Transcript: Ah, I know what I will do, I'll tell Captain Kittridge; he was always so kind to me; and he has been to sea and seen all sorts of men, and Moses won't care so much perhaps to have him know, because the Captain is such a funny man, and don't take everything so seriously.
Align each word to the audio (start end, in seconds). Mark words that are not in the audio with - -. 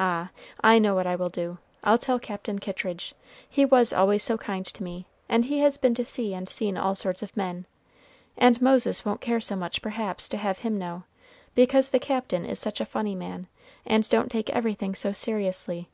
Ah, 0.00 0.30
I 0.62 0.80
know 0.80 0.96
what 0.96 1.06
I 1.06 1.14
will 1.14 1.28
do, 1.28 1.58
I'll 1.84 1.96
tell 1.96 2.18
Captain 2.18 2.58
Kittridge; 2.58 3.14
he 3.48 3.64
was 3.64 3.92
always 3.92 4.24
so 4.24 4.36
kind 4.36 4.66
to 4.66 4.82
me; 4.82 5.06
and 5.28 5.44
he 5.44 5.60
has 5.60 5.76
been 5.76 5.94
to 5.94 6.04
sea 6.04 6.34
and 6.34 6.48
seen 6.48 6.76
all 6.76 6.96
sorts 6.96 7.22
of 7.22 7.36
men, 7.36 7.64
and 8.36 8.60
Moses 8.60 9.04
won't 9.04 9.20
care 9.20 9.38
so 9.40 9.54
much 9.54 9.80
perhaps 9.80 10.28
to 10.30 10.38
have 10.38 10.58
him 10.58 10.76
know, 10.76 11.04
because 11.54 11.90
the 11.90 12.00
Captain 12.00 12.44
is 12.44 12.58
such 12.58 12.80
a 12.80 12.84
funny 12.84 13.14
man, 13.14 13.46
and 13.86 14.08
don't 14.08 14.28
take 14.32 14.50
everything 14.50 14.92
so 14.96 15.12
seriously. 15.12 15.88